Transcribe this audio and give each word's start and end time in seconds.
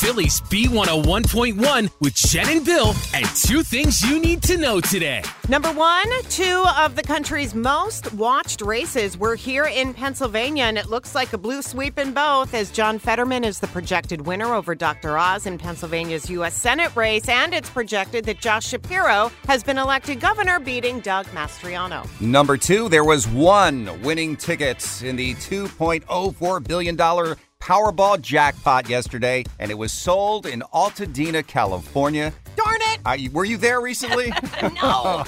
Philly's 0.00 0.40
B101.1 0.40 1.90
with 2.00 2.14
Jen 2.14 2.48
and 2.48 2.64
Bill 2.64 2.94
and 3.12 3.26
two 3.36 3.62
things 3.62 4.00
you 4.00 4.18
need 4.18 4.42
to 4.44 4.56
know 4.56 4.80
today. 4.80 5.22
Number 5.46 5.70
one, 5.70 6.06
two 6.30 6.64
of 6.78 6.96
the 6.96 7.02
country's 7.02 7.54
most 7.54 8.10
watched 8.14 8.62
races 8.62 9.18
were 9.18 9.34
here 9.34 9.66
in 9.66 9.92
Pennsylvania, 9.92 10.64
and 10.64 10.78
it 10.78 10.86
looks 10.86 11.14
like 11.14 11.34
a 11.34 11.38
blue 11.38 11.60
sweep 11.60 11.98
in 11.98 12.14
both 12.14 12.54
as 12.54 12.70
John 12.70 12.98
Fetterman 12.98 13.44
is 13.44 13.60
the 13.60 13.66
projected 13.66 14.22
winner 14.22 14.54
over 14.54 14.74
Dr. 14.74 15.18
Oz 15.18 15.44
in 15.44 15.58
Pennsylvania's 15.58 16.30
U.S. 16.30 16.54
Senate 16.54 16.96
race, 16.96 17.28
and 17.28 17.52
it's 17.52 17.68
projected 17.68 18.24
that 18.24 18.40
Josh 18.40 18.68
Shapiro 18.68 19.30
has 19.48 19.62
been 19.62 19.76
elected 19.76 20.18
governor, 20.18 20.58
beating 20.58 21.00
Doug 21.00 21.26
Mastriano. 21.26 22.08
Number 22.22 22.56
two, 22.56 22.88
there 22.88 23.04
was 23.04 23.28
one 23.28 24.00
winning 24.00 24.34
ticket 24.34 25.02
in 25.02 25.16
the 25.16 25.34
$2.04 25.34 26.66
billion 26.66 26.96
Powerball 27.70 28.20
jackpot 28.20 28.88
yesterday, 28.88 29.44
and 29.60 29.70
it 29.70 29.78
was 29.78 29.92
sold 29.92 30.44
in 30.44 30.60
Altadena, 30.74 31.46
California. 31.46 32.32
Were 33.32 33.44
you 33.44 33.56
there 33.56 33.80
recently? 33.80 34.28
no. 34.82 35.24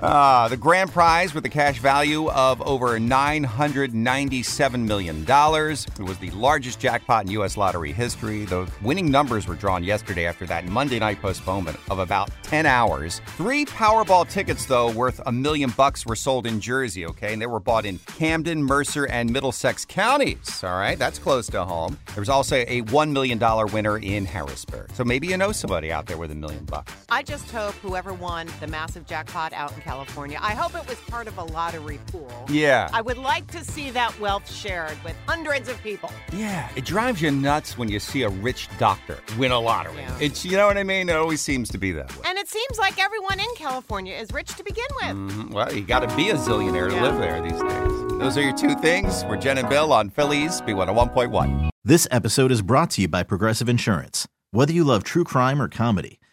uh, 0.00 0.48
the 0.48 0.56
grand 0.56 0.90
prize 0.92 1.34
with 1.34 1.44
a 1.46 1.48
cash 1.48 1.78
value 1.78 2.28
of 2.30 2.60
over 2.62 2.98
$997 2.98 4.86
million. 4.86 5.22
It 5.22 6.02
was 6.02 6.18
the 6.18 6.30
largest 6.30 6.80
jackpot 6.80 7.24
in 7.24 7.30
U.S. 7.32 7.56
lottery 7.56 7.92
history. 7.92 8.44
The 8.44 8.70
winning 8.82 9.10
numbers 9.10 9.46
were 9.46 9.54
drawn 9.54 9.84
yesterday 9.84 10.26
after 10.26 10.46
that 10.46 10.66
Monday 10.66 10.98
night 10.98 11.20
postponement 11.20 11.78
of 11.90 11.98
about 11.98 12.30
10 12.42 12.66
hours. 12.66 13.20
Three 13.36 13.64
Powerball 13.64 14.28
tickets, 14.28 14.66
though, 14.66 14.90
worth 14.90 15.20
a 15.26 15.32
million 15.32 15.70
bucks 15.70 16.04
were 16.06 16.16
sold 16.16 16.46
in 16.46 16.60
Jersey, 16.60 17.06
okay? 17.06 17.32
And 17.32 17.40
they 17.40 17.46
were 17.46 17.60
bought 17.60 17.84
in 17.86 17.98
Camden, 18.18 18.62
Mercer, 18.62 19.06
and 19.06 19.30
Middlesex 19.30 19.84
counties, 19.84 20.62
all 20.62 20.78
right? 20.78 20.98
That's 20.98 21.18
close 21.18 21.46
to 21.48 21.64
home. 21.64 21.98
There 22.08 22.20
was 22.20 22.28
also 22.28 22.56
a 22.56 22.82
$1 22.82 23.12
million 23.12 23.38
winner 23.72 23.98
in 23.98 24.24
Harrisburg. 24.24 24.90
So 24.92 25.04
maybe 25.04 25.28
you 25.28 25.36
know 25.36 25.52
somebody 25.52 25.90
out 25.90 26.06
there 26.06 26.18
with 26.18 26.30
a 26.30 26.34
million 26.34 26.51
bucks. 26.60 26.92
I 27.10 27.22
just 27.22 27.50
hope 27.50 27.74
whoever 27.76 28.12
won 28.14 28.48
the 28.60 28.66
massive 28.66 29.06
jackpot 29.06 29.52
out 29.52 29.74
in 29.74 29.80
California, 29.82 30.38
I 30.40 30.54
hope 30.54 30.74
it 30.74 30.88
was 30.88 30.98
part 31.08 31.26
of 31.28 31.36
a 31.38 31.44
lottery 31.44 31.98
pool. 32.08 32.30
Yeah. 32.48 32.88
I 32.92 33.00
would 33.00 33.18
like 33.18 33.46
to 33.52 33.64
see 33.64 33.90
that 33.90 34.18
wealth 34.20 34.50
shared 34.50 34.96
with 35.04 35.14
hundreds 35.26 35.68
of 35.68 35.80
people. 35.82 36.10
Yeah, 36.32 36.68
it 36.76 36.84
drives 36.84 37.20
you 37.22 37.30
nuts 37.30 37.76
when 37.78 37.88
you 37.88 37.98
see 38.00 38.22
a 38.22 38.28
rich 38.28 38.68
doctor 38.78 39.18
win 39.38 39.52
a 39.52 39.58
lottery. 39.60 39.96
Yeah. 39.96 40.16
It's 40.20 40.44
you 40.44 40.56
know 40.56 40.66
what 40.66 40.78
I 40.78 40.82
mean. 40.84 41.08
It 41.08 41.16
always 41.16 41.40
seems 41.40 41.68
to 41.70 41.78
be 41.78 41.92
that 41.92 42.10
way. 42.16 42.22
And 42.26 42.38
it 42.38 42.48
seems 42.48 42.78
like 42.78 43.02
everyone 43.02 43.40
in 43.40 43.46
California 43.56 44.14
is 44.14 44.32
rich 44.32 44.48
to 44.56 44.64
begin 44.64 44.84
with. 45.02 45.16
Mhm. 45.16 45.50
Well, 45.52 45.72
you 45.72 45.82
got 45.82 46.08
to 46.08 46.16
be 46.16 46.30
a 46.30 46.34
zillionaire 46.36 46.88
to 46.88 46.94
Yeah. 46.96 47.02
live 47.02 47.18
there 47.18 47.42
these 47.42 47.52
days. 47.60 48.18
Those 48.18 48.36
are 48.38 48.42
your 48.42 48.56
two 48.56 48.74
things. 48.76 49.24
We're 49.24 49.36
Jen 49.36 49.58
and 49.58 49.68
Bill 49.68 49.92
on 49.92 50.10
Philly's 50.10 50.60
B101.1. 50.62 51.70
This 51.84 52.06
episode 52.10 52.52
is 52.52 52.62
brought 52.62 52.90
to 52.92 53.02
you 53.02 53.08
by 53.08 53.22
Progressive 53.24 53.68
Insurance. 53.68 54.26
Whether 54.52 54.72
you 54.72 54.84
love 54.84 55.02
true 55.02 55.24
crime 55.24 55.60
or 55.60 55.68
comedy, 55.68 56.18